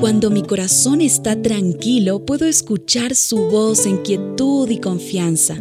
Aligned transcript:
Cuando 0.00 0.30
mi 0.30 0.42
corazón 0.42 1.02
está 1.02 1.40
tranquilo, 1.42 2.24
puedo 2.24 2.46
escuchar 2.46 3.14
su 3.14 3.50
voz 3.50 3.84
en 3.84 3.98
quietud 3.98 4.70
y 4.70 4.78
confianza. 4.80 5.56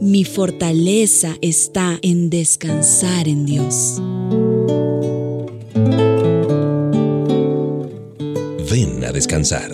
Mi 0.00 0.22
fortaleza 0.24 1.34
está 1.42 1.98
en 2.00 2.30
descansar 2.30 3.26
en 3.26 3.44
Dios. 3.44 4.00
Ven 8.70 9.04
a 9.04 9.10
descansar. 9.10 9.72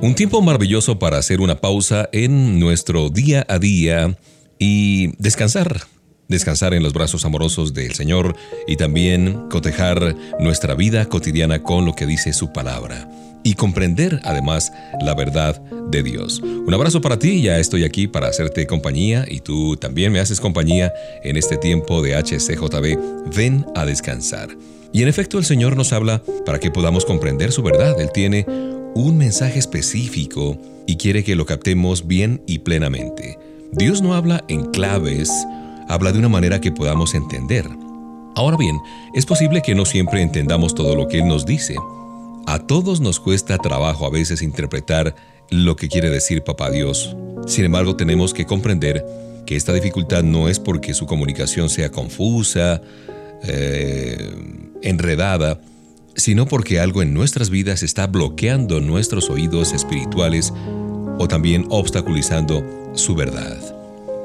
Un 0.00 0.14
tiempo 0.14 0.40
maravilloso 0.40 1.00
para 1.00 1.18
hacer 1.18 1.40
una 1.40 1.60
pausa 1.60 2.08
en 2.12 2.60
nuestro 2.60 3.10
día 3.10 3.44
a 3.48 3.58
día 3.58 4.16
y 4.64 5.12
descansar. 5.18 5.82
Descansar 6.26 6.72
en 6.72 6.82
los 6.82 6.94
brazos 6.94 7.26
amorosos 7.26 7.74
del 7.74 7.92
Señor 7.92 8.34
y 8.66 8.76
también 8.76 9.50
cotejar 9.50 10.16
nuestra 10.40 10.74
vida 10.74 11.04
cotidiana 11.04 11.62
con 11.62 11.84
lo 11.84 11.94
que 11.94 12.06
dice 12.06 12.32
su 12.32 12.50
palabra 12.50 13.06
y 13.42 13.56
comprender 13.56 14.22
además 14.24 14.72
la 15.02 15.14
verdad 15.14 15.60
de 15.90 16.02
Dios. 16.02 16.40
Un 16.40 16.72
abrazo 16.72 17.02
para 17.02 17.18
ti, 17.18 17.42
ya 17.42 17.58
estoy 17.58 17.84
aquí 17.84 18.06
para 18.06 18.28
hacerte 18.28 18.66
compañía 18.66 19.26
y 19.28 19.40
tú 19.40 19.76
también 19.76 20.12
me 20.12 20.20
haces 20.20 20.40
compañía 20.40 20.94
en 21.22 21.36
este 21.36 21.58
tiempo 21.58 22.00
de 22.00 22.14
HCJB. 22.14 23.36
Ven 23.36 23.66
a 23.74 23.84
descansar. 23.84 24.48
Y 24.94 25.02
en 25.02 25.08
efecto 25.08 25.36
el 25.36 25.44
Señor 25.44 25.76
nos 25.76 25.92
habla 25.92 26.22
para 26.46 26.58
que 26.58 26.70
podamos 26.70 27.04
comprender 27.04 27.52
su 27.52 27.62
verdad. 27.62 28.00
Él 28.00 28.08
tiene 28.14 28.46
un 28.94 29.18
mensaje 29.18 29.58
específico 29.58 30.58
y 30.86 30.96
quiere 30.96 31.22
que 31.22 31.36
lo 31.36 31.44
captemos 31.44 32.06
bien 32.06 32.40
y 32.46 32.60
plenamente. 32.60 33.38
Dios 33.76 34.02
no 34.02 34.14
habla 34.14 34.44
en 34.46 34.70
claves, 34.70 35.28
habla 35.88 36.12
de 36.12 36.20
una 36.20 36.28
manera 36.28 36.60
que 36.60 36.70
podamos 36.70 37.12
entender. 37.14 37.68
Ahora 38.36 38.56
bien, 38.56 38.78
es 39.14 39.26
posible 39.26 39.62
que 39.62 39.74
no 39.74 39.84
siempre 39.84 40.22
entendamos 40.22 40.76
todo 40.76 40.94
lo 40.94 41.08
que 41.08 41.18
Él 41.18 41.26
nos 41.26 41.44
dice. 41.44 41.74
A 42.46 42.60
todos 42.60 43.00
nos 43.00 43.18
cuesta 43.18 43.58
trabajo 43.58 44.06
a 44.06 44.10
veces 44.10 44.42
interpretar 44.42 45.16
lo 45.50 45.74
que 45.74 45.88
quiere 45.88 46.08
decir 46.08 46.44
Papá 46.44 46.70
Dios. 46.70 47.16
Sin 47.46 47.64
embargo, 47.64 47.96
tenemos 47.96 48.32
que 48.32 48.46
comprender 48.46 49.04
que 49.44 49.56
esta 49.56 49.72
dificultad 49.72 50.22
no 50.22 50.48
es 50.48 50.60
porque 50.60 50.94
su 50.94 51.06
comunicación 51.06 51.68
sea 51.68 51.90
confusa, 51.90 52.80
eh, 53.42 54.30
enredada, 54.82 55.60
sino 56.14 56.46
porque 56.46 56.78
algo 56.78 57.02
en 57.02 57.12
nuestras 57.12 57.50
vidas 57.50 57.82
está 57.82 58.06
bloqueando 58.06 58.80
nuestros 58.80 59.30
oídos 59.30 59.72
espirituales 59.72 60.52
o 61.18 61.28
también 61.28 61.66
obstaculizando 61.70 62.92
su 62.94 63.14
verdad. 63.14 63.58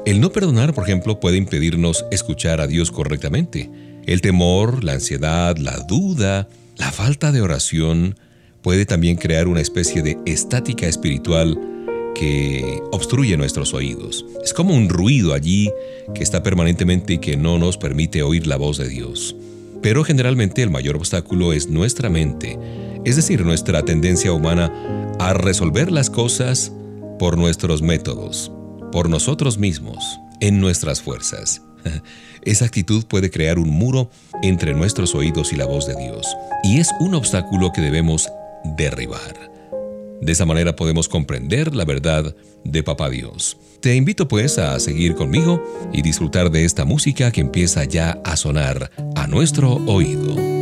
El 0.06 0.20
no 0.20 0.30
perdonar, 0.30 0.72
por 0.74 0.84
ejemplo, 0.84 1.20
puede 1.20 1.36
impedirnos 1.36 2.04
escuchar 2.10 2.60
a 2.60 2.66
Dios 2.66 2.90
correctamente. 2.90 3.70
El 4.06 4.22
temor, 4.22 4.82
la 4.82 4.94
ansiedad, 4.94 5.56
la 5.58 5.78
duda, 5.80 6.48
la 6.76 6.90
falta 6.90 7.32
de 7.32 7.42
oración 7.42 8.16
puede 8.62 8.86
también 8.86 9.16
crear 9.16 9.48
una 9.48 9.60
especie 9.60 10.02
de 10.02 10.18
estática 10.24 10.86
espiritual 10.86 11.58
que 12.14 12.82
obstruye 12.92 13.36
nuestros 13.36 13.74
oídos. 13.74 14.24
Es 14.42 14.52
como 14.52 14.74
un 14.74 14.88
ruido 14.88 15.32
allí 15.32 15.70
que 16.14 16.22
está 16.22 16.42
permanentemente 16.42 17.14
y 17.14 17.18
que 17.18 17.36
no 17.36 17.58
nos 17.58 17.76
permite 17.76 18.22
oír 18.22 18.46
la 18.46 18.56
voz 18.56 18.78
de 18.78 18.88
Dios. 18.88 19.36
Pero 19.82 20.04
generalmente 20.04 20.62
el 20.62 20.70
mayor 20.70 20.96
obstáculo 20.96 21.52
es 21.52 21.68
nuestra 21.68 22.10
mente, 22.10 22.58
es 23.04 23.16
decir, 23.16 23.44
nuestra 23.44 23.82
tendencia 23.82 24.32
humana 24.32 24.70
a 25.20 25.34
resolver 25.34 25.92
las 25.92 26.08
cosas 26.08 26.72
por 27.18 27.36
nuestros 27.36 27.82
métodos, 27.82 28.50
por 28.90 29.10
nosotros 29.10 29.58
mismos, 29.58 30.02
en 30.40 30.60
nuestras 30.60 31.02
fuerzas. 31.02 31.60
Esa 32.42 32.64
actitud 32.64 33.04
puede 33.04 33.30
crear 33.30 33.58
un 33.58 33.68
muro 33.68 34.10
entre 34.42 34.72
nuestros 34.72 35.14
oídos 35.14 35.52
y 35.52 35.56
la 35.56 35.66
voz 35.66 35.86
de 35.86 35.94
Dios, 35.94 36.26
y 36.62 36.80
es 36.80 36.88
un 37.00 37.14
obstáculo 37.14 37.70
que 37.70 37.82
debemos 37.82 38.30
derribar. 38.78 39.50
De 40.22 40.32
esa 40.32 40.46
manera 40.46 40.74
podemos 40.74 41.06
comprender 41.08 41.74
la 41.74 41.84
verdad 41.84 42.34
de 42.64 42.82
Papá 42.82 43.10
Dios. 43.10 43.58
Te 43.80 43.96
invito 43.96 44.26
pues 44.26 44.58
a 44.58 44.78
seguir 44.80 45.14
conmigo 45.14 45.62
y 45.92 46.00
disfrutar 46.00 46.50
de 46.50 46.64
esta 46.64 46.86
música 46.86 47.30
que 47.30 47.42
empieza 47.42 47.84
ya 47.84 48.20
a 48.24 48.36
sonar 48.36 48.90
a 49.16 49.26
nuestro 49.26 49.74
oído. 49.86 50.59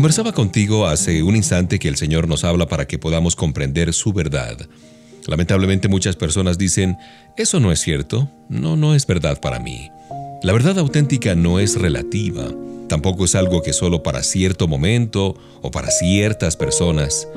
Conversaba 0.00 0.32
contigo 0.32 0.86
hace 0.86 1.22
un 1.22 1.36
instante 1.36 1.78
que 1.78 1.86
el 1.86 1.98
Señor 1.98 2.26
nos 2.26 2.42
habla 2.42 2.66
para 2.66 2.86
que 2.88 2.98
podamos 2.98 3.36
comprender 3.36 3.92
su 3.92 4.14
verdad. 4.14 4.56
Lamentablemente 5.26 5.88
muchas 5.88 6.16
personas 6.16 6.56
dicen, 6.56 6.96
eso 7.36 7.60
no 7.60 7.70
es 7.70 7.80
cierto, 7.80 8.26
no, 8.48 8.76
no 8.76 8.94
es 8.94 9.06
verdad 9.06 9.38
para 9.42 9.58
mí. 9.58 9.90
La 10.42 10.54
verdad 10.54 10.78
auténtica 10.78 11.34
no 11.34 11.60
es 11.60 11.78
relativa, 11.78 12.48
tampoco 12.88 13.26
es 13.26 13.34
algo 13.34 13.62
que 13.62 13.74
solo 13.74 14.02
para 14.02 14.22
cierto 14.22 14.66
momento 14.66 15.36
o 15.60 15.70
para 15.70 15.90
ciertas 15.90 16.56
personas. 16.56 17.28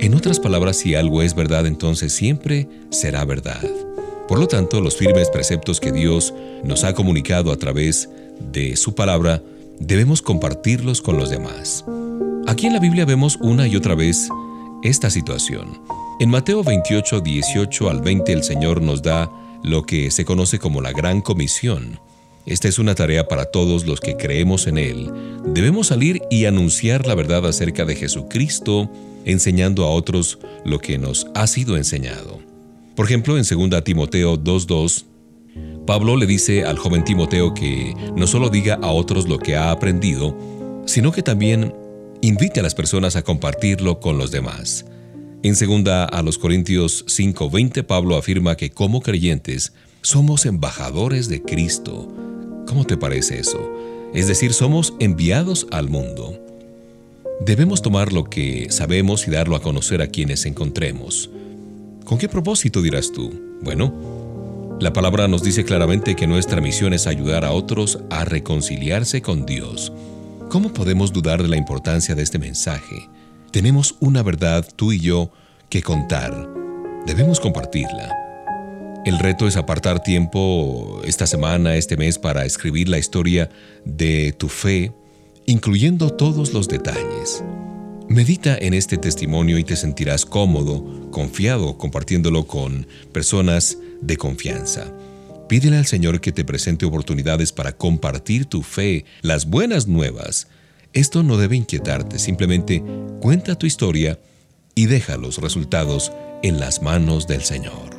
En 0.00 0.12
otras 0.12 0.40
palabras, 0.40 0.78
si 0.78 0.96
algo 0.96 1.22
es 1.22 1.36
verdad, 1.36 1.68
entonces 1.68 2.12
siempre 2.12 2.66
será 2.90 3.24
verdad. 3.26 3.62
Por 4.26 4.40
lo 4.40 4.48
tanto, 4.48 4.80
los 4.80 4.96
firmes 4.96 5.30
preceptos 5.30 5.78
que 5.78 5.92
Dios 5.92 6.34
nos 6.64 6.82
ha 6.82 6.94
comunicado 6.94 7.52
a 7.52 7.56
través 7.58 8.08
de 8.40 8.74
su 8.74 8.96
palabra, 8.96 9.40
debemos 9.78 10.20
compartirlos 10.20 11.00
con 11.00 11.16
los 11.16 11.30
demás. 11.30 11.84
Aquí 12.48 12.66
en 12.66 12.72
la 12.72 12.80
Biblia 12.80 13.04
vemos 13.04 13.36
una 13.42 13.66
y 13.66 13.76
otra 13.76 13.94
vez 13.94 14.30
esta 14.82 15.10
situación. 15.10 15.82
En 16.18 16.30
Mateo 16.30 16.64
28, 16.64 17.20
18 17.20 17.90
al 17.90 18.00
20 18.00 18.32
el 18.32 18.42
Señor 18.42 18.80
nos 18.80 19.02
da 19.02 19.30
lo 19.62 19.82
que 19.82 20.10
se 20.10 20.24
conoce 20.24 20.58
como 20.58 20.80
la 20.80 20.92
Gran 20.92 21.20
Comisión. 21.20 22.00
Esta 22.46 22.66
es 22.66 22.78
una 22.78 22.94
tarea 22.94 23.28
para 23.28 23.44
todos 23.50 23.86
los 23.86 24.00
que 24.00 24.16
creemos 24.16 24.66
en 24.66 24.78
Él. 24.78 25.12
Debemos 25.44 25.88
salir 25.88 26.22
y 26.30 26.46
anunciar 26.46 27.06
la 27.06 27.14
verdad 27.14 27.46
acerca 27.46 27.84
de 27.84 27.96
Jesucristo, 27.96 28.90
enseñando 29.26 29.84
a 29.84 29.90
otros 29.90 30.38
lo 30.64 30.78
que 30.78 30.96
nos 30.96 31.26
ha 31.34 31.46
sido 31.46 31.76
enseñado. 31.76 32.38
Por 32.96 33.04
ejemplo, 33.04 33.36
en 33.36 33.44
2 33.44 33.84
Timoteo 33.84 34.38
2.2, 34.38 35.04
Pablo 35.86 36.16
le 36.16 36.24
dice 36.24 36.64
al 36.64 36.78
joven 36.78 37.04
Timoteo 37.04 37.52
que 37.52 37.94
no 38.16 38.26
solo 38.26 38.48
diga 38.48 38.78
a 38.80 38.90
otros 38.90 39.28
lo 39.28 39.38
que 39.38 39.54
ha 39.54 39.70
aprendido, 39.70 40.34
sino 40.86 41.12
que 41.12 41.22
también 41.22 41.74
invite 42.20 42.60
a 42.60 42.62
las 42.62 42.74
personas 42.74 43.16
a 43.16 43.22
compartirlo 43.22 44.00
con 44.00 44.18
los 44.18 44.30
demás. 44.30 44.84
En 45.42 45.54
2 45.54 46.08
a 46.10 46.22
los 46.22 46.38
Corintios 46.38 47.04
5:20 47.06 47.84
Pablo 47.84 48.16
afirma 48.16 48.56
que 48.56 48.70
como 48.70 49.00
creyentes 49.00 49.72
somos 50.02 50.46
embajadores 50.46 51.28
de 51.28 51.42
Cristo. 51.42 52.12
¿Cómo 52.66 52.84
te 52.84 52.96
parece 52.96 53.38
eso? 53.38 53.70
Es 54.14 54.26
decir, 54.26 54.52
somos 54.52 54.94
enviados 54.98 55.66
al 55.70 55.88
mundo. 55.88 56.38
Debemos 57.40 57.82
tomar 57.82 58.12
lo 58.12 58.24
que 58.24 58.66
sabemos 58.70 59.28
y 59.28 59.30
darlo 59.30 59.54
a 59.54 59.62
conocer 59.62 60.02
a 60.02 60.08
quienes 60.08 60.44
encontremos. 60.44 61.30
¿Con 62.04 62.18
qué 62.18 62.28
propósito 62.28 62.82
dirás 62.82 63.12
tú? 63.12 63.30
Bueno, 63.62 63.92
la 64.80 64.92
palabra 64.92 65.28
nos 65.28 65.42
dice 65.42 65.64
claramente 65.64 66.16
que 66.16 66.26
nuestra 66.26 66.60
misión 66.60 66.94
es 66.94 67.06
ayudar 67.06 67.44
a 67.44 67.52
otros 67.52 68.00
a 68.10 68.24
reconciliarse 68.24 69.22
con 69.22 69.46
Dios. 69.46 69.92
¿Cómo 70.48 70.72
podemos 70.72 71.12
dudar 71.12 71.42
de 71.42 71.48
la 71.48 71.58
importancia 71.58 72.14
de 72.14 72.22
este 72.22 72.38
mensaje? 72.38 73.10
Tenemos 73.50 73.96
una 74.00 74.22
verdad, 74.22 74.66
tú 74.76 74.92
y 74.92 74.98
yo, 74.98 75.30
que 75.68 75.82
contar. 75.82 76.48
Debemos 77.06 77.38
compartirla. 77.38 78.16
El 79.04 79.18
reto 79.18 79.46
es 79.46 79.58
apartar 79.58 80.02
tiempo 80.02 81.02
esta 81.04 81.26
semana, 81.26 81.76
este 81.76 81.98
mes, 81.98 82.18
para 82.18 82.46
escribir 82.46 82.88
la 82.88 82.96
historia 82.96 83.50
de 83.84 84.32
tu 84.32 84.48
fe, 84.48 84.94
incluyendo 85.44 86.08
todos 86.08 86.54
los 86.54 86.66
detalles. 86.66 87.44
Medita 88.08 88.56
en 88.56 88.72
este 88.72 88.96
testimonio 88.96 89.58
y 89.58 89.64
te 89.64 89.76
sentirás 89.76 90.24
cómodo, 90.24 91.10
confiado, 91.10 91.76
compartiéndolo 91.76 92.46
con 92.46 92.86
personas 93.12 93.76
de 94.00 94.16
confianza. 94.16 94.90
Pídele 95.48 95.78
al 95.78 95.86
Señor 95.86 96.20
que 96.20 96.30
te 96.30 96.44
presente 96.44 96.84
oportunidades 96.84 97.52
para 97.52 97.72
compartir 97.72 98.44
tu 98.44 98.62
fe, 98.62 99.06
las 99.22 99.46
buenas 99.46 99.86
nuevas. 99.86 100.48
Esto 100.92 101.22
no 101.22 101.38
debe 101.38 101.56
inquietarte, 101.56 102.18
simplemente 102.18 102.82
cuenta 103.20 103.54
tu 103.54 103.66
historia 103.66 104.20
y 104.74 104.86
deja 104.86 105.16
los 105.16 105.38
resultados 105.38 106.12
en 106.42 106.60
las 106.60 106.82
manos 106.82 107.26
del 107.26 107.42
Señor. 107.42 107.97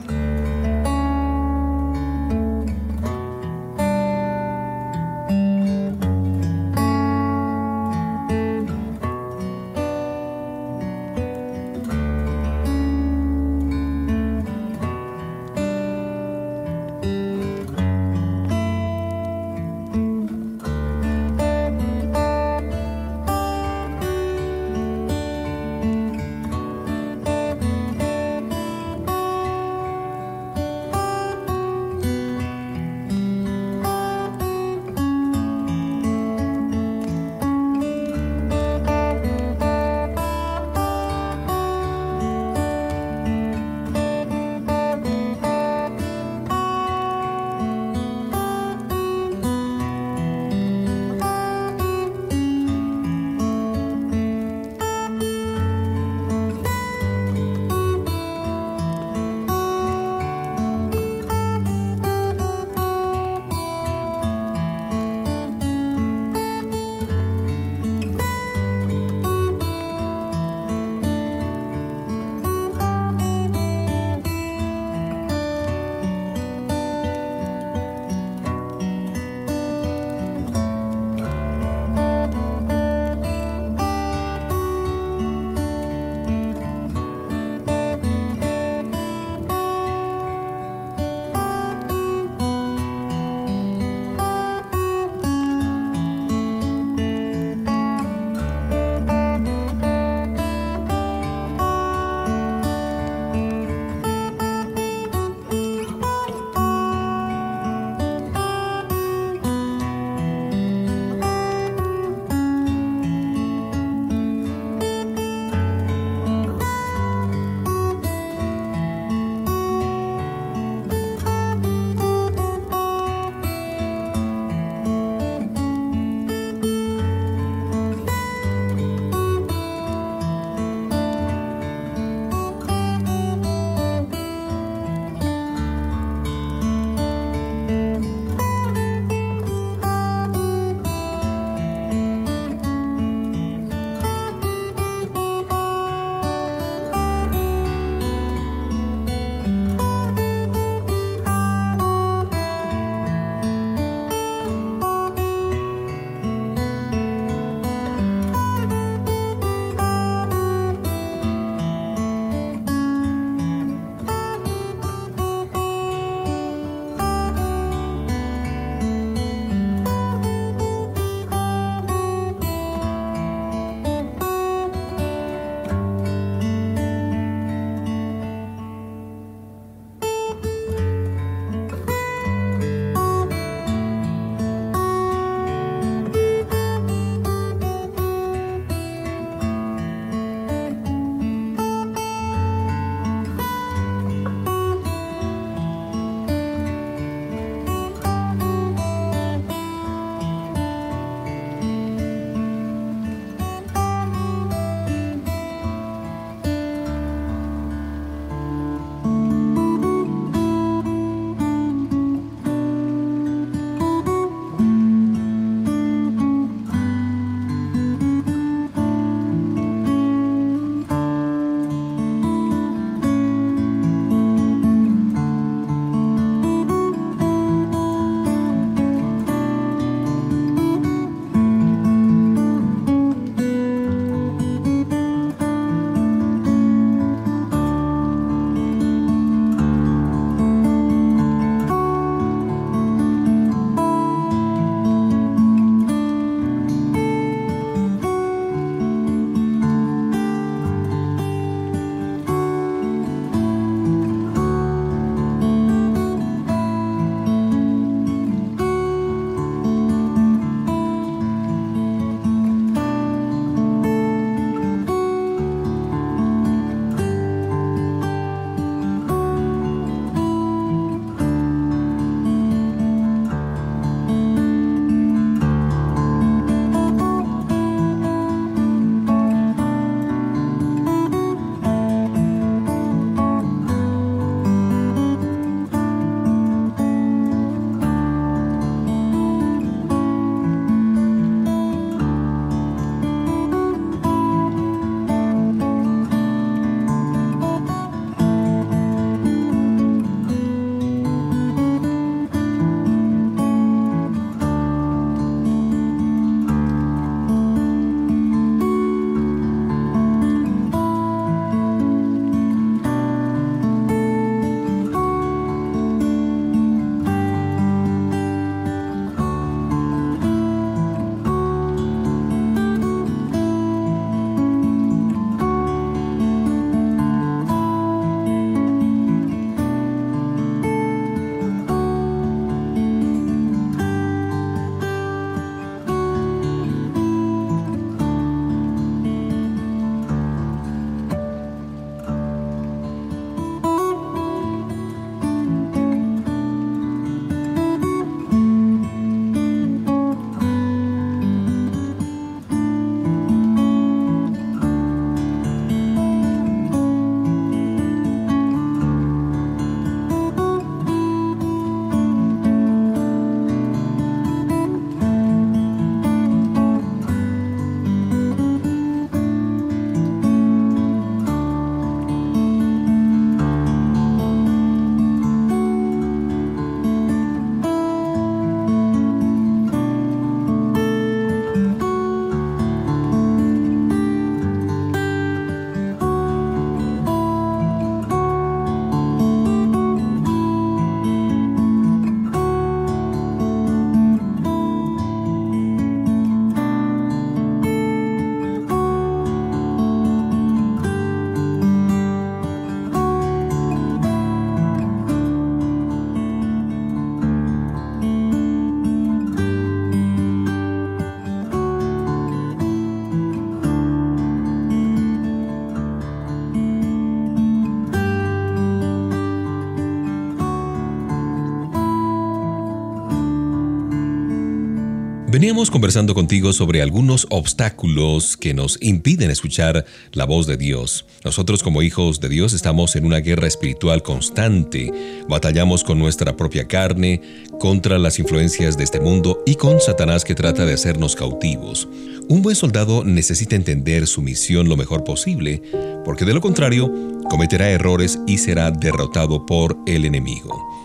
Veníamos 425.39 425.71
conversando 425.71 426.13
contigo 426.13 426.51
sobre 426.51 426.81
algunos 426.81 427.25
obstáculos 427.29 428.35
que 428.35 428.53
nos 428.53 428.77
impiden 428.81 429.31
escuchar 429.31 429.85
la 430.11 430.25
voz 430.25 430.47
de 430.47 430.57
Dios. 430.57 431.05
Nosotros 431.23 431.63
como 431.63 431.81
hijos 431.81 432.19
de 432.19 432.27
Dios 432.27 432.51
estamos 432.51 432.97
en 432.97 433.05
una 433.05 433.19
guerra 433.19 433.47
espiritual 433.47 434.03
constante. 434.03 434.91
Batallamos 435.29 435.85
con 435.85 435.97
nuestra 435.97 436.35
propia 436.35 436.67
carne, 436.67 437.21
contra 437.57 437.97
las 437.97 438.19
influencias 438.19 438.77
de 438.77 438.83
este 438.83 438.99
mundo 438.99 439.41
y 439.45 439.55
con 439.55 439.79
Satanás 439.79 440.25
que 440.25 440.35
trata 440.35 440.65
de 440.65 440.73
hacernos 440.73 441.15
cautivos. 441.15 441.87
Un 442.27 442.41
buen 442.41 442.57
soldado 442.57 443.05
necesita 443.05 443.55
entender 443.55 444.07
su 444.07 444.21
misión 444.21 444.67
lo 444.67 444.75
mejor 444.75 445.05
posible, 445.05 445.61
porque 446.03 446.25
de 446.25 446.33
lo 446.33 446.41
contrario 446.41 446.91
cometerá 447.29 447.69
errores 447.69 448.19
y 448.27 448.39
será 448.39 448.71
derrotado 448.71 449.45
por 449.45 449.77
el 449.85 450.03
enemigo. 450.03 450.78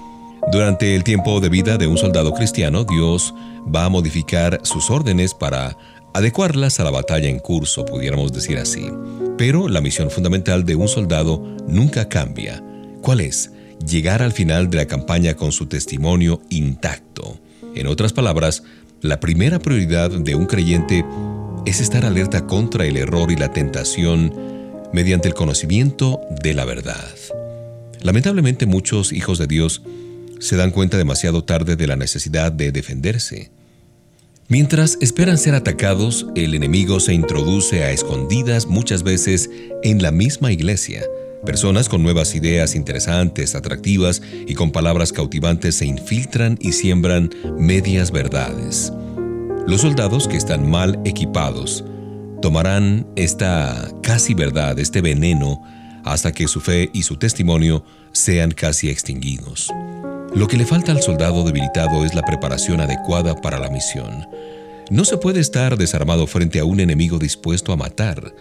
Durante 0.54 0.94
el 0.94 1.02
tiempo 1.02 1.40
de 1.40 1.48
vida 1.48 1.78
de 1.78 1.88
un 1.88 1.98
soldado 1.98 2.32
cristiano, 2.32 2.84
Dios 2.84 3.34
va 3.74 3.86
a 3.86 3.88
modificar 3.88 4.60
sus 4.62 4.88
órdenes 4.88 5.34
para 5.34 5.76
adecuarlas 6.12 6.78
a 6.78 6.84
la 6.84 6.92
batalla 6.92 7.28
en 7.28 7.40
curso, 7.40 7.84
pudiéramos 7.84 8.32
decir 8.32 8.58
así. 8.58 8.86
Pero 9.36 9.66
la 9.66 9.80
misión 9.80 10.12
fundamental 10.12 10.64
de 10.64 10.76
un 10.76 10.86
soldado 10.86 11.42
nunca 11.66 12.08
cambia. 12.08 12.62
¿Cuál 13.02 13.18
es? 13.18 13.50
Llegar 13.84 14.22
al 14.22 14.30
final 14.30 14.70
de 14.70 14.76
la 14.76 14.86
campaña 14.86 15.34
con 15.34 15.50
su 15.50 15.66
testimonio 15.66 16.40
intacto. 16.50 17.36
En 17.74 17.88
otras 17.88 18.12
palabras, 18.12 18.62
la 19.00 19.18
primera 19.18 19.58
prioridad 19.58 20.12
de 20.12 20.36
un 20.36 20.46
creyente 20.46 21.04
es 21.66 21.80
estar 21.80 22.04
alerta 22.04 22.46
contra 22.46 22.86
el 22.86 22.96
error 22.96 23.32
y 23.32 23.36
la 23.36 23.50
tentación 23.50 24.32
mediante 24.92 25.26
el 25.26 25.34
conocimiento 25.34 26.20
de 26.44 26.54
la 26.54 26.64
verdad. 26.64 27.10
Lamentablemente 28.02 28.66
muchos 28.66 29.12
hijos 29.12 29.38
de 29.38 29.48
Dios 29.48 29.82
se 30.44 30.56
dan 30.56 30.72
cuenta 30.72 30.98
demasiado 30.98 31.42
tarde 31.42 31.74
de 31.74 31.86
la 31.86 31.96
necesidad 31.96 32.52
de 32.52 32.70
defenderse. 32.70 33.50
Mientras 34.46 34.98
esperan 35.00 35.38
ser 35.38 35.54
atacados, 35.54 36.26
el 36.36 36.52
enemigo 36.52 37.00
se 37.00 37.14
introduce 37.14 37.82
a 37.82 37.90
escondidas 37.92 38.66
muchas 38.66 39.02
veces 39.04 39.48
en 39.82 40.02
la 40.02 40.10
misma 40.10 40.52
iglesia. 40.52 41.02
Personas 41.46 41.88
con 41.88 42.02
nuevas 42.02 42.34
ideas 42.34 42.74
interesantes, 42.74 43.54
atractivas 43.54 44.20
y 44.46 44.52
con 44.52 44.70
palabras 44.70 45.14
cautivantes 45.14 45.76
se 45.76 45.86
infiltran 45.86 46.58
y 46.60 46.72
siembran 46.72 47.30
medias 47.58 48.10
verdades. 48.10 48.92
Los 49.66 49.80
soldados 49.80 50.28
que 50.28 50.36
están 50.36 50.70
mal 50.70 51.00
equipados 51.06 51.84
tomarán 52.42 53.06
esta 53.16 53.90
casi 54.02 54.34
verdad, 54.34 54.78
este 54.78 55.00
veneno, 55.00 55.62
hasta 56.04 56.32
que 56.32 56.48
su 56.48 56.60
fe 56.60 56.90
y 56.92 57.04
su 57.04 57.16
testimonio 57.16 57.82
sean 58.12 58.50
casi 58.50 58.90
extinguidos. 58.90 59.72
Lo 60.34 60.48
que 60.48 60.56
le 60.56 60.66
falta 60.66 60.90
al 60.90 61.00
soldado 61.00 61.44
debilitado 61.44 62.04
es 62.04 62.12
la 62.14 62.22
preparación 62.22 62.80
adecuada 62.80 63.36
para 63.36 63.60
la 63.60 63.70
misión. 63.70 64.26
No 64.90 65.04
se 65.04 65.16
puede 65.16 65.38
estar 65.38 65.78
desarmado 65.78 66.26
frente 66.26 66.58
a 66.58 66.64
un 66.64 66.80
enemigo 66.80 67.18
dispuesto 67.18 67.72
a 67.72 67.76
matar, 67.76 68.34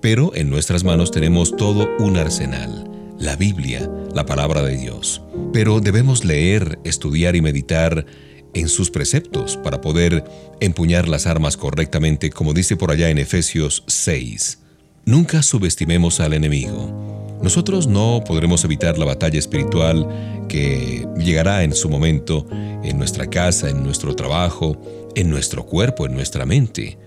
pero 0.00 0.32
en 0.36 0.48
nuestras 0.48 0.84
manos 0.84 1.10
tenemos 1.10 1.56
todo 1.56 1.88
un 1.98 2.16
arsenal, 2.16 2.88
la 3.18 3.34
Biblia, 3.34 3.90
la 4.14 4.24
palabra 4.24 4.62
de 4.62 4.76
Dios. 4.76 5.20
Pero 5.52 5.80
debemos 5.80 6.24
leer, 6.24 6.78
estudiar 6.84 7.34
y 7.34 7.40
meditar 7.40 8.06
en 8.54 8.68
sus 8.68 8.92
preceptos 8.92 9.56
para 9.56 9.80
poder 9.80 10.24
empuñar 10.60 11.08
las 11.08 11.26
armas 11.26 11.56
correctamente, 11.56 12.30
como 12.30 12.54
dice 12.54 12.76
por 12.76 12.92
allá 12.92 13.10
en 13.10 13.18
Efesios 13.18 13.82
6. 13.88 14.60
Nunca 15.06 15.42
subestimemos 15.42 16.20
al 16.20 16.34
enemigo. 16.34 17.21
Nosotros 17.42 17.88
no 17.88 18.22
podremos 18.24 18.64
evitar 18.64 18.98
la 18.98 19.04
batalla 19.04 19.38
espiritual 19.38 20.46
que 20.48 21.06
llegará 21.18 21.64
en 21.64 21.74
su 21.74 21.88
momento 21.88 22.46
en 22.50 22.98
nuestra 22.98 23.28
casa, 23.28 23.68
en 23.68 23.82
nuestro 23.82 24.14
trabajo, 24.14 24.80
en 25.14 25.28
nuestro 25.28 25.66
cuerpo, 25.66 26.06
en 26.06 26.14
nuestra 26.14 26.46
mente. 26.46 26.98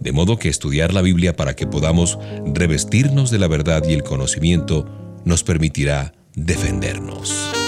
De 0.00 0.12
modo 0.12 0.38
que 0.38 0.48
estudiar 0.48 0.92
la 0.92 1.02
Biblia 1.02 1.36
para 1.36 1.54
que 1.54 1.66
podamos 1.66 2.18
revestirnos 2.46 3.30
de 3.30 3.38
la 3.38 3.46
verdad 3.46 3.82
y 3.86 3.92
el 3.92 4.02
conocimiento 4.02 4.86
nos 5.24 5.44
permitirá 5.44 6.14
defendernos. 6.34 7.63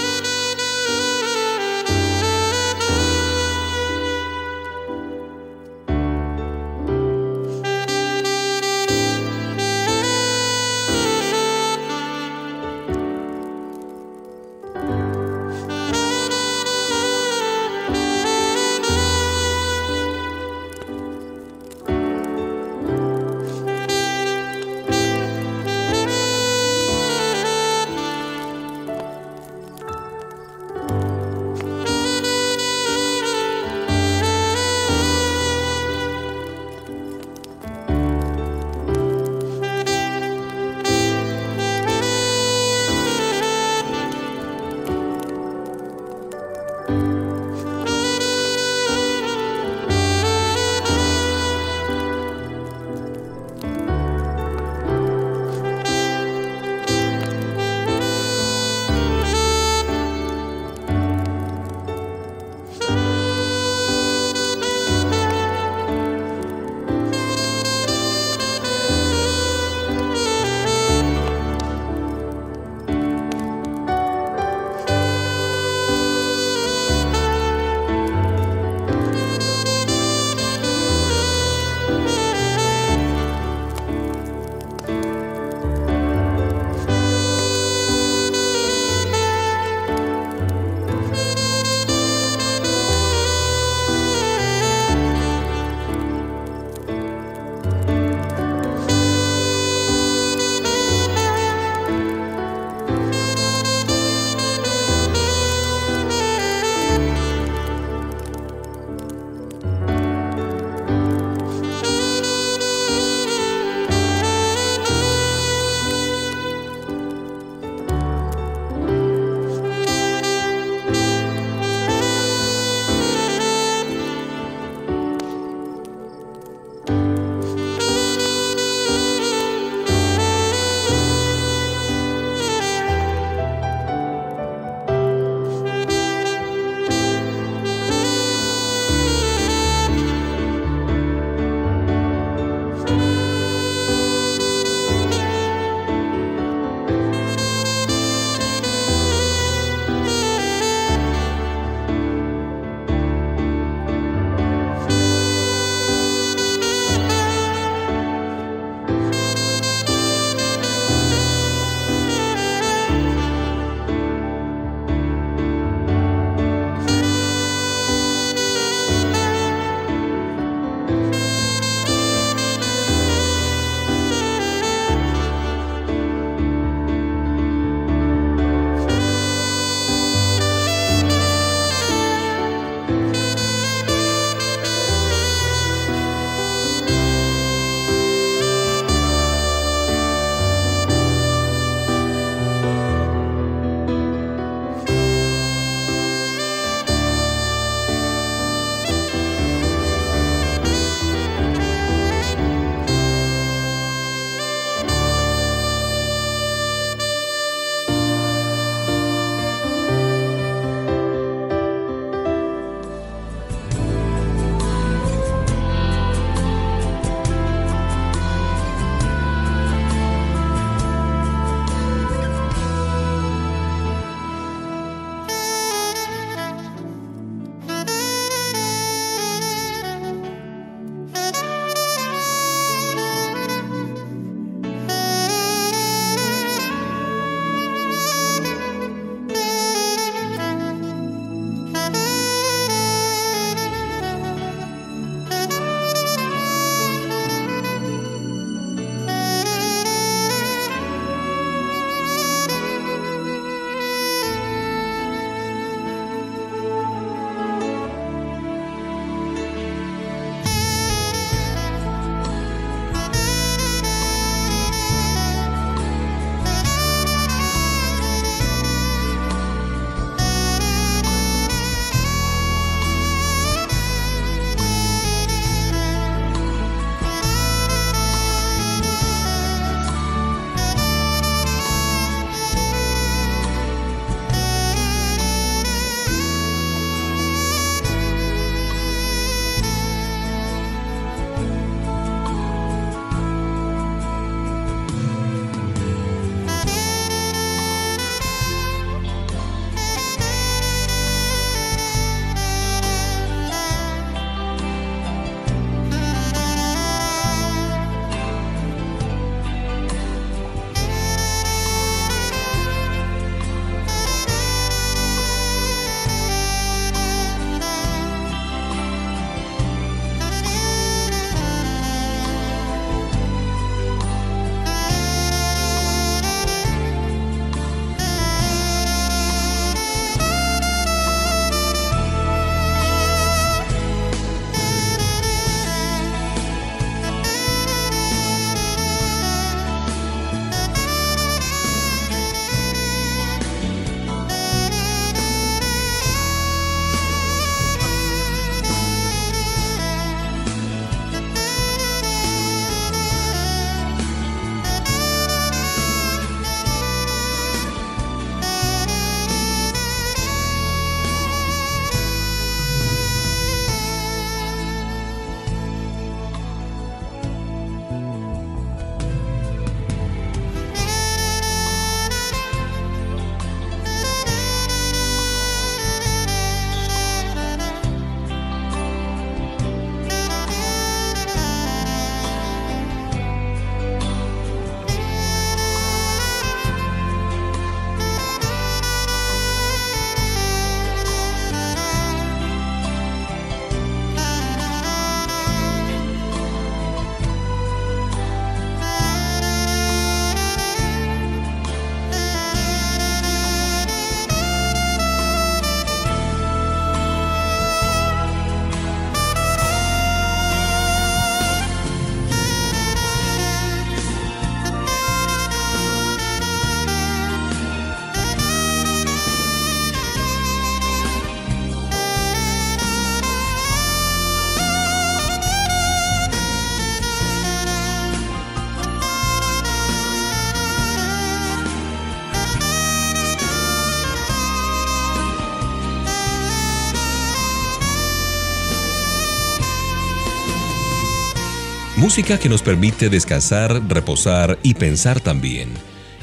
Música 442.07 442.39
que 442.39 442.47
nos 442.47 442.61
permite 442.61 443.09
descansar, 443.09 443.81
reposar 443.89 444.57
y 444.63 444.75
pensar 444.75 445.19
también. 445.19 445.67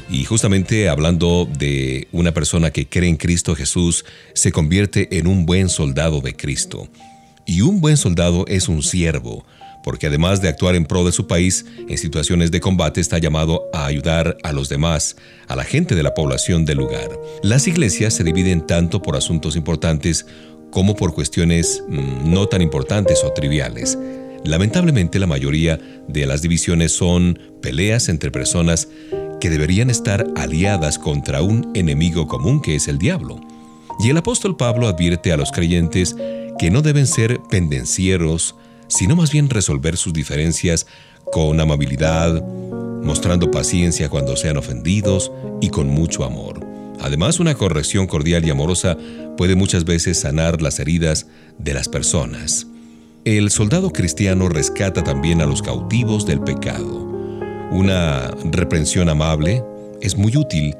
Y 0.09 0.23
justamente 0.23 0.89
hablando 0.89 1.47
de 1.59 2.07
una 2.11 2.31
persona 2.31 2.71
que 2.71 2.89
cree 2.89 3.07
en 3.07 3.17
Cristo 3.17 3.55
Jesús, 3.55 4.03
se 4.33 4.51
convierte 4.51 5.19
en 5.19 5.27
un 5.27 5.45
buen 5.45 5.69
soldado 5.69 6.21
de 6.21 6.35
Cristo. 6.35 6.89
Y 7.45 7.61
un 7.61 7.81
buen 7.81 7.97
soldado 7.97 8.45
es 8.47 8.67
un 8.67 8.81
siervo, 8.81 9.45
porque 9.83 10.07
además 10.07 10.41
de 10.41 10.49
actuar 10.49 10.73
en 10.73 10.85
pro 10.85 11.05
de 11.05 11.11
su 11.11 11.27
país, 11.27 11.67
en 11.87 11.99
situaciones 11.99 12.49
de 12.49 12.61
combate 12.61 12.99
está 12.99 13.19
llamado 13.19 13.69
a 13.71 13.85
ayudar 13.85 14.37
a 14.41 14.53
los 14.53 14.69
demás, 14.69 15.17
a 15.47 15.55
la 15.55 15.65
gente 15.65 15.93
de 15.93 16.01
la 16.01 16.15
población 16.15 16.65
del 16.65 16.79
lugar. 16.79 17.11
Las 17.43 17.67
iglesias 17.67 18.15
se 18.15 18.23
dividen 18.23 18.65
tanto 18.65 19.03
por 19.03 19.15
asuntos 19.15 19.55
importantes 19.55 20.25
como 20.71 20.95
por 20.95 21.13
cuestiones 21.13 21.83
mm, 21.87 22.33
no 22.33 22.47
tan 22.47 22.63
importantes 22.63 23.23
o 23.23 23.31
triviales. 23.33 23.99
Lamentablemente 24.45 25.17
la 25.17 25.27
mayoría 25.27 25.79
de 26.07 26.27
las 26.27 26.41
divisiones 26.43 26.91
son 26.91 27.39
peleas 27.61 28.09
entre 28.09 28.29
personas 28.29 28.87
que 29.41 29.49
deberían 29.49 29.89
estar 29.89 30.27
aliadas 30.35 30.99
contra 30.99 31.41
un 31.41 31.71
enemigo 31.73 32.27
común 32.27 32.61
que 32.61 32.75
es 32.75 32.87
el 32.87 32.99
diablo. 32.99 33.41
Y 33.99 34.09
el 34.09 34.17
apóstol 34.17 34.55
Pablo 34.55 34.87
advierte 34.87 35.31
a 35.31 35.37
los 35.37 35.51
creyentes 35.51 36.15
que 36.59 36.69
no 36.69 36.83
deben 36.83 37.07
ser 37.07 37.39
pendencieros, 37.49 38.55
sino 38.87 39.15
más 39.15 39.31
bien 39.31 39.49
resolver 39.49 39.97
sus 39.97 40.13
diferencias 40.13 40.85
con 41.31 41.59
amabilidad, 41.59 42.43
mostrando 43.03 43.49
paciencia 43.49 44.09
cuando 44.09 44.35
sean 44.35 44.57
ofendidos 44.57 45.31
y 45.59 45.69
con 45.69 45.87
mucho 45.87 46.23
amor. 46.23 46.65
Además, 47.01 47.39
una 47.39 47.55
corrección 47.55 48.05
cordial 48.05 48.45
y 48.45 48.51
amorosa 48.51 48.95
puede 49.37 49.55
muchas 49.55 49.85
veces 49.85 50.19
sanar 50.19 50.61
las 50.61 50.79
heridas 50.79 51.27
de 51.57 51.73
las 51.73 51.89
personas. 51.89 52.67
El 53.25 53.49
soldado 53.49 53.91
cristiano 53.91 54.49
rescata 54.49 55.03
también 55.03 55.41
a 55.41 55.47
los 55.47 55.63
cautivos 55.63 56.27
del 56.27 56.41
pecado. 56.41 57.09
Una 57.71 58.29
reprensión 58.51 59.09
amable 59.09 59.63
es 59.99 60.15
muy 60.15 60.37
útil 60.37 60.75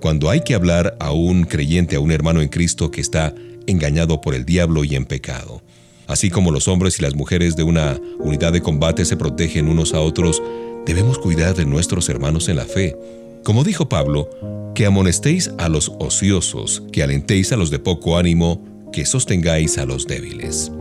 cuando 0.00 0.30
hay 0.30 0.40
que 0.40 0.54
hablar 0.54 0.96
a 0.98 1.12
un 1.12 1.44
creyente, 1.44 1.96
a 1.96 2.00
un 2.00 2.10
hermano 2.10 2.40
en 2.40 2.48
Cristo 2.48 2.90
que 2.90 3.02
está 3.02 3.34
engañado 3.66 4.22
por 4.22 4.34
el 4.34 4.46
diablo 4.46 4.82
y 4.82 4.96
en 4.96 5.04
pecado. 5.04 5.60
Así 6.06 6.30
como 6.30 6.52
los 6.52 6.68
hombres 6.68 6.98
y 6.98 7.02
las 7.02 7.14
mujeres 7.14 7.54
de 7.54 7.64
una 7.64 8.00
unidad 8.18 8.54
de 8.54 8.62
combate 8.62 9.04
se 9.04 9.18
protegen 9.18 9.68
unos 9.68 9.92
a 9.92 10.00
otros, 10.00 10.42
debemos 10.86 11.18
cuidar 11.18 11.54
de 11.54 11.66
nuestros 11.66 12.08
hermanos 12.08 12.48
en 12.48 12.56
la 12.56 12.64
fe. 12.64 12.96
Como 13.44 13.62
dijo 13.62 13.90
Pablo, 13.90 14.72
que 14.74 14.86
amonestéis 14.86 15.50
a 15.58 15.68
los 15.68 15.92
ociosos, 15.98 16.82
que 16.92 17.02
alentéis 17.02 17.52
a 17.52 17.58
los 17.58 17.70
de 17.70 17.78
poco 17.78 18.16
ánimo, 18.16 18.64
que 18.90 19.04
sostengáis 19.04 19.76
a 19.76 19.84
los 19.84 20.06
débiles. 20.06 20.72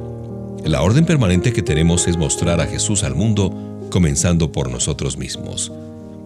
La 0.65 0.81
orden 0.81 1.05
permanente 1.05 1.53
que 1.53 1.61
tenemos 1.61 2.07
es 2.07 2.17
mostrar 2.17 2.59
a 2.61 2.67
Jesús 2.67 3.03
al 3.03 3.15
mundo, 3.15 3.87
comenzando 3.89 4.51
por 4.51 4.69
nosotros 4.69 5.17
mismos. 5.17 5.71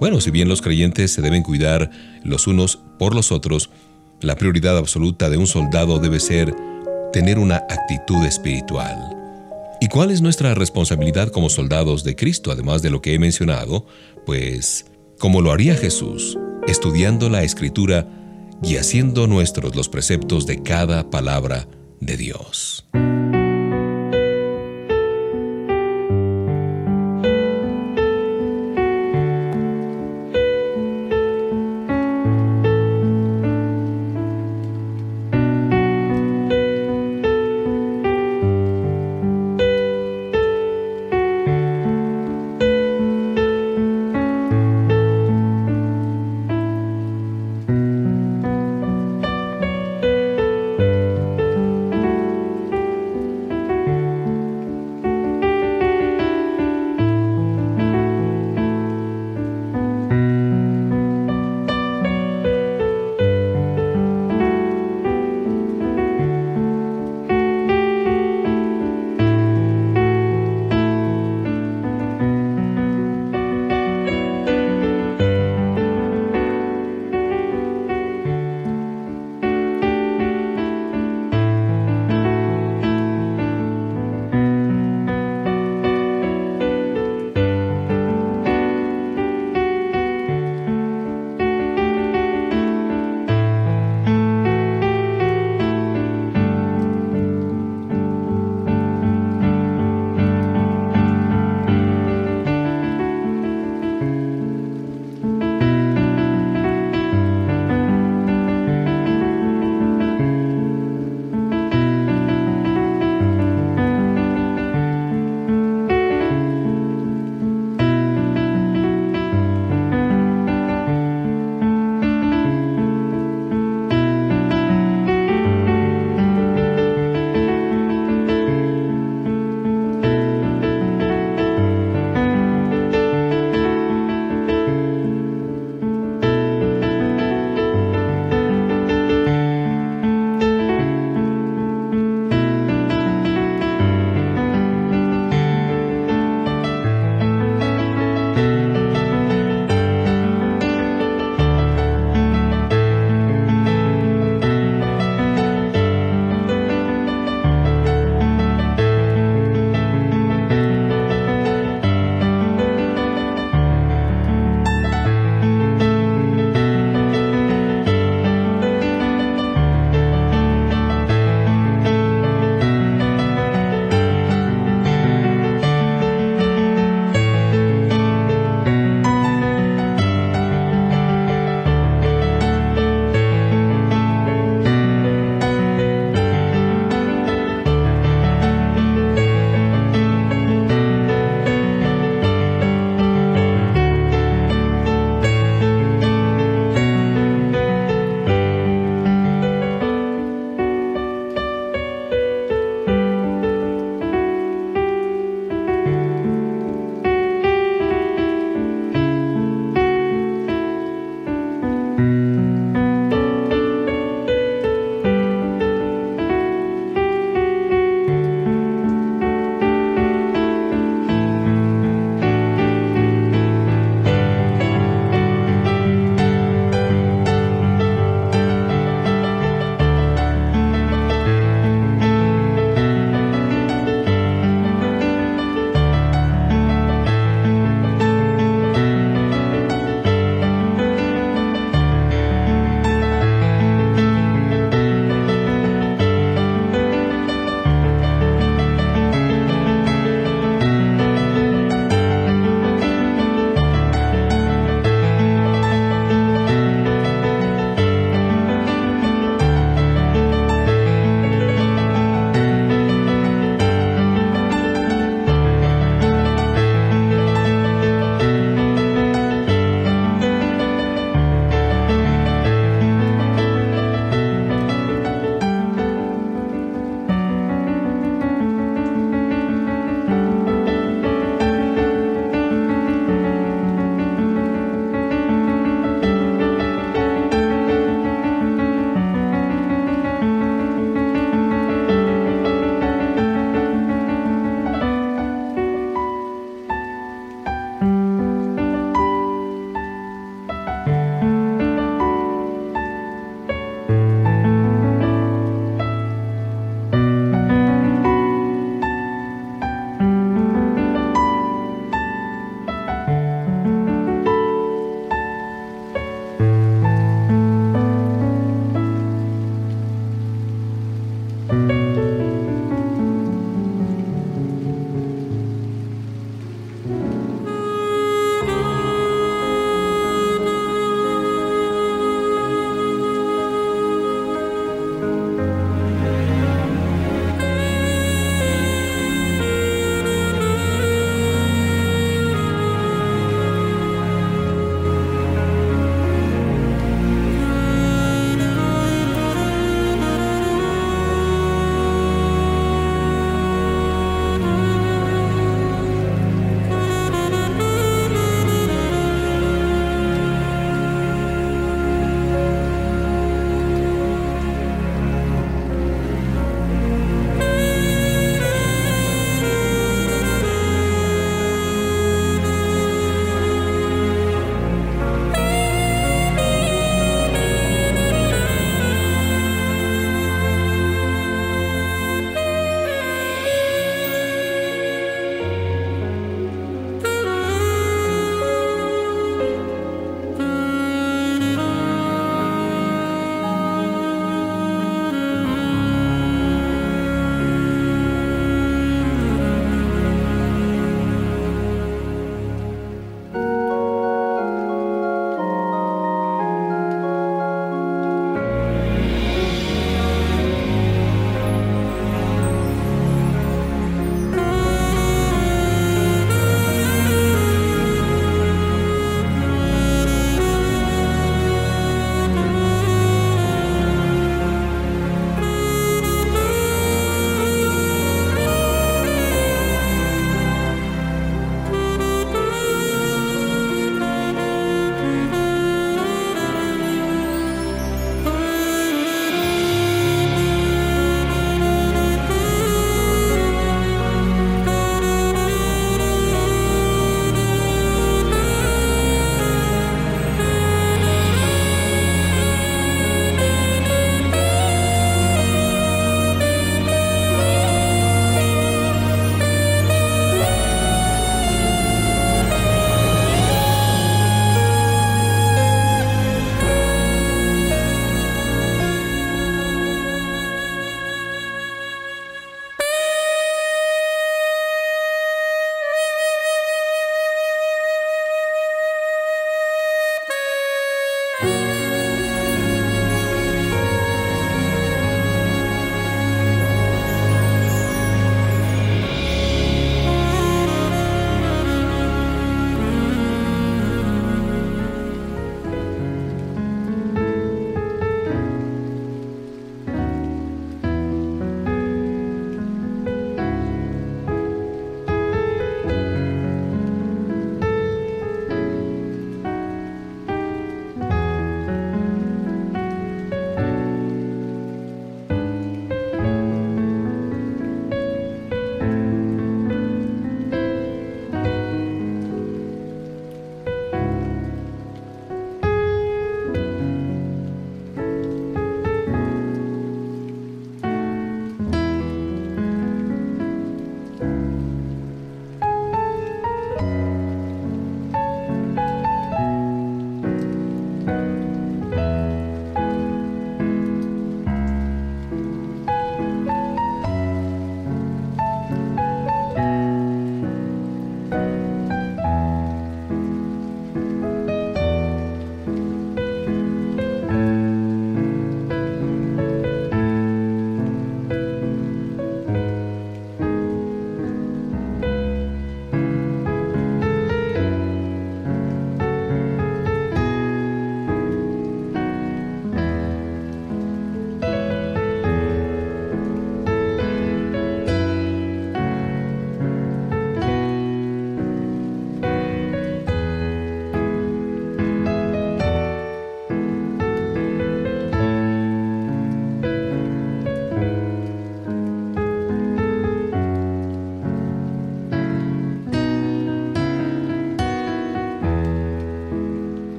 Bueno, 0.00 0.20
si 0.20 0.30
bien 0.30 0.48
los 0.48 0.62
creyentes 0.62 1.12
se 1.12 1.22
deben 1.22 1.42
cuidar 1.42 1.90
los 2.24 2.46
unos 2.46 2.78
por 2.98 3.14
los 3.14 3.30
otros, 3.30 3.70
la 4.20 4.36
prioridad 4.36 4.76
absoluta 4.76 5.30
de 5.30 5.36
un 5.36 5.46
soldado 5.46 5.98
debe 5.98 6.18
ser 6.18 6.54
tener 7.12 7.38
una 7.38 7.56
actitud 7.56 8.24
espiritual. 8.24 8.96
¿Y 9.80 9.88
cuál 9.88 10.10
es 10.10 10.22
nuestra 10.22 10.54
responsabilidad 10.54 11.28
como 11.28 11.50
soldados 11.50 12.04
de 12.04 12.16
Cristo, 12.16 12.50
además 12.50 12.82
de 12.82 12.90
lo 12.90 13.02
que 13.02 13.14
he 13.14 13.18
mencionado? 13.18 13.86
Pues, 14.24 14.86
como 15.18 15.40
lo 15.40 15.52
haría 15.52 15.74
Jesús, 15.74 16.38
estudiando 16.66 17.28
la 17.28 17.42
Escritura 17.42 18.08
y 18.62 18.76
haciendo 18.76 19.26
nuestros 19.26 19.74
los 19.74 19.88
preceptos 19.88 20.46
de 20.46 20.62
cada 20.62 21.10
palabra 21.10 21.66
de 22.00 22.16
Dios. 22.16 22.86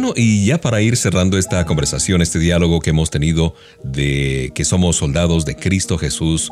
Bueno, 0.00 0.14
y 0.16 0.46
ya 0.46 0.58
para 0.58 0.80
ir 0.80 0.96
cerrando 0.96 1.36
esta 1.36 1.66
conversación, 1.66 2.22
este 2.22 2.38
diálogo 2.38 2.80
que 2.80 2.88
hemos 2.88 3.10
tenido 3.10 3.54
de 3.84 4.50
que 4.54 4.64
somos 4.64 4.96
soldados 4.96 5.44
de 5.44 5.56
Cristo 5.56 5.98
Jesús, 5.98 6.50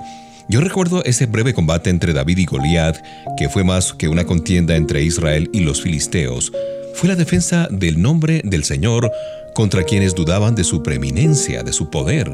yo 0.51 0.61
recuerdo 0.61 1.03
ese 1.05 1.25
breve 1.25 1.55
combate 1.55 1.89
entre 1.89 2.13
David 2.13 2.37
y 2.37 2.45
Goliat, 2.45 2.99
que 3.39 3.49
fue 3.49 3.65
más 3.65 3.95
que 3.95 4.09
una 4.09 4.27
contienda 4.27 4.77
entre 4.77 5.03
Israel 5.03 5.49
y 5.55 5.61
los 5.61 5.81
filisteos. 5.81 6.53
Fue 6.93 7.09
la 7.09 7.17
defensa 7.17 7.69
del 7.71 8.03
nombre 8.03 8.43
del 8.45 8.65
Señor 8.65 9.11
contra 9.55 9.83
quienes 9.85 10.15
dudaban 10.15 10.55
de 10.55 10.65
su 10.65 10.83
preeminencia, 10.83 11.63
de 11.63 11.73
su 11.73 11.89
poder. 11.89 12.31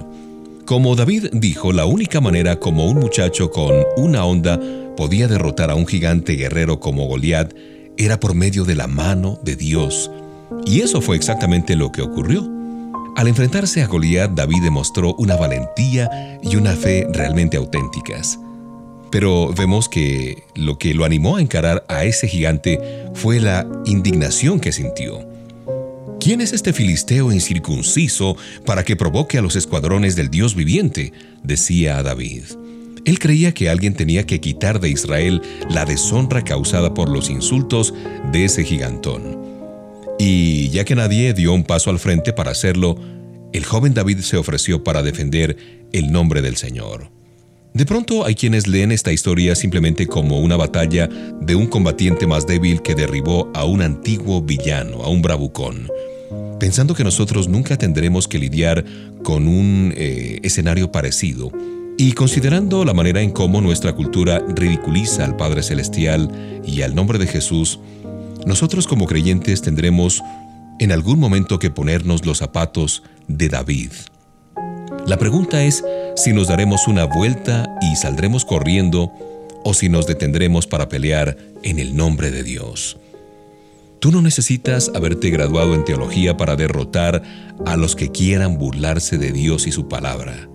Como 0.65 0.97
David 0.97 1.27
dijo, 1.33 1.73
la 1.73 1.85
única 1.87 2.21
manera 2.21 2.59
como 2.59 2.91
un 2.91 2.99
muchacho 2.99 3.53
con 3.53 3.85
una 3.97 4.25
onda 4.25 4.59
podía 4.97 5.29
derrotar 5.29 5.71
a 5.71 5.77
un 5.77 5.87
gigante 5.87 6.33
guerrero 6.33 6.81
como 6.81 7.07
Goliat 7.07 7.55
era 7.97 8.19
por 8.19 8.35
medio 8.35 8.65
de 8.65 8.75
la 8.75 8.89
mano 8.89 9.39
de 9.45 9.55
Dios. 9.55 10.11
Y 10.67 10.81
eso 10.81 11.01
fue 11.01 11.17
exactamente 11.17 11.77
lo 11.77 11.93
que 11.93 12.03
ocurrió. 12.03 12.51
Al 13.17 13.29
enfrentarse 13.29 13.83
a 13.83 13.87
Goliat, 13.87 14.33
David 14.33 14.63
demostró 14.63 15.15
una 15.15 15.37
valentía 15.37 16.39
y 16.43 16.57
una 16.57 16.73
fe 16.73 17.07
realmente 17.13 17.57
auténticas. 17.57 18.39
Pero 19.11 19.53
vemos 19.53 19.89
que 19.89 20.43
lo 20.57 20.79
que 20.79 20.95
lo 20.95 21.05
animó 21.05 21.37
a 21.37 21.41
encarar 21.41 21.85
a 21.89 22.05
ese 22.05 22.27
gigante 22.27 22.81
fue 23.15 23.39
la 23.39 23.69
indignación 23.85 24.59
que 24.59 24.73
sintió. 24.73 25.21
¿Quién 26.19 26.41
es 26.41 26.53
este 26.53 26.73
filisteo 26.73 27.31
incircunciso 27.31 28.37
para 28.65 28.83
que 28.83 28.97
provoque 28.97 29.39
a 29.39 29.43
los 29.43 29.57
escuadrones 29.57 30.17
del 30.17 30.31
Dios 30.31 30.57
viviente? 30.57 31.13
decía 31.43 32.03
David. 32.03 32.45
Él 33.05 33.19
creía 33.19 33.53
que 33.53 33.69
alguien 33.69 33.95
tenía 33.95 34.27
que 34.27 34.41
quitar 34.41 34.81
de 34.81 34.89
Israel 34.89 35.43
la 35.69 35.85
deshonra 35.85 36.43
causada 36.43 36.95
por 36.95 37.11
los 37.11 37.29
insultos 37.29 37.95
de 38.33 38.47
ese 38.47 38.65
gigantón. 38.65 39.44
Y 40.19 40.69
ya 40.71 40.85
que 40.85 40.95
nadie 40.95 41.35
dio 41.35 41.53
un 41.53 41.65
paso 41.65 41.91
al 41.91 41.99
frente 41.99 42.33
para 42.33 42.53
hacerlo, 42.53 42.97
el 43.53 43.65
joven 43.65 43.95
David 43.95 44.21
se 44.21 44.37
ofreció 44.37 44.83
para 44.85 45.03
defender 45.03 45.57
el 45.93 46.11
nombre 46.11 46.43
del 46.43 46.57
Señor. 46.57 47.11
De 47.73 47.87
pronto 47.87 48.25
hay 48.25 48.37
quienes 48.37 48.69
leen 48.69 48.93
esta 48.93 49.11
historia 49.11 49.57
simplemente 49.57 50.07
como 50.07 50.39
una 50.39 50.57
batalla 50.57 51.09
de 51.41 51.57
un 51.57 51.67
combatiente 51.67 52.27
más 52.27 52.47
débil 52.47 52.83
que 52.83 52.95
derribó 52.95 53.51
a 53.53 53.65
un 53.65 53.83
antiguo 53.83 54.41
villano, 54.43 55.03
a 55.03 55.09
un 55.09 55.23
bravucón, 55.23 55.89
pensando 56.61 56.95
que 56.95 57.03
nosotros 57.03 57.49
nunca 57.49 57.77
tendremos 57.77 58.29
que 58.29 58.39
lidiar 58.39 58.85
con 59.25 59.49
un 59.49 59.93
eh, 59.97 60.39
escenario 60.45 60.93
parecido, 60.93 61.51
y 61.97 62.13
considerando 62.13 62.85
la 62.85 62.95
manera 62.95 63.23
en 63.23 63.31
cómo 63.31 63.61
nuestra 63.61 63.93
cultura 63.93 64.41
ridiculiza 64.55 65.25
al 65.25 65.37
Padre 65.37 65.63
Celestial 65.63 66.61
y 66.65 66.83
al 66.83 66.95
nombre 66.95 67.19
de 67.19 67.27
Jesús, 67.27 67.81
nosotros 68.47 68.87
como 68.87 69.07
creyentes 69.07 69.63
tendremos 69.63 70.23
en 70.79 70.93
algún 70.93 71.19
momento 71.19 71.59
que 71.59 71.71
ponernos 71.71 72.27
los 72.27 72.39
zapatos 72.39 73.03
de 73.29 73.49
David. 73.49 73.93
La 75.07 75.19
pregunta 75.19 75.63
es 75.65 75.85
si 76.17 76.33
nos 76.33 76.49
daremos 76.49 76.89
una 76.89 77.05
vuelta 77.05 77.69
y 77.81 77.97
saldremos 77.97 78.45
corriendo 78.45 79.13
o 79.65 79.75
si 79.75 79.89
nos 79.89 80.07
detendremos 80.07 80.67
para 80.67 80.89
pelear 80.89 81.37
en 81.63 81.79
el 81.79 81.97
nombre 81.97 82.31
de 82.31 82.43
Dios. 82.43 82.99
Tú 84.01 84.13
no 84.13 84.21
necesitas 84.21 84.91
haberte 84.95 85.31
graduado 85.31 85.75
en 85.75 85.85
teología 85.85 86.37
para 86.37 86.57
derrotar 86.57 87.23
a 87.65 87.77
los 87.77 87.97
que 87.97 88.11
quieran 88.11 88.59
burlarse 88.59 89.17
de 89.17 89.33
Dios 89.33 89.67
y 89.67 89.73
su 89.73 89.89
palabra. 89.89 90.49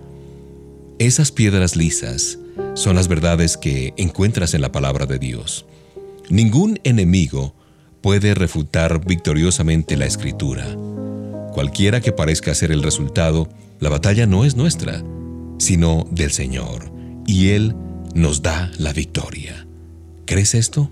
Esas 1.00 1.32
piedras 1.32 1.76
lisas 1.76 2.38
son 2.76 2.96
las 2.96 3.08
verdades 3.08 3.58
que 3.58 3.94
encuentras 3.98 4.54
en 4.54 4.62
la 4.62 4.72
palabra 4.72 5.06
de 5.06 5.18
Dios. 5.18 5.66
Ningún 6.30 6.80
enemigo 6.84 7.56
puede 8.02 8.34
refutar 8.34 9.06
victoriosamente 9.06 9.97
la 9.97 10.06
escritura. 10.06 10.66
Cualquiera 11.54 12.02
que 12.02 12.12
parezca 12.12 12.54
ser 12.54 12.72
el 12.72 12.84
resultado, 12.84 13.50
la 13.80 13.89
batalla 13.89 14.26
no 14.26 14.45
es 14.45 14.56
nuestra, 14.56 15.04
sino 15.58 16.08
del 16.12 16.32
Señor, 16.32 16.91
y 17.26 17.50
Él 17.50 17.76
nos 18.14 18.41
da 18.41 18.72
la 18.78 18.93
victoria. 18.93 19.68
¿Crees 20.26 20.56
esto? 20.56 20.91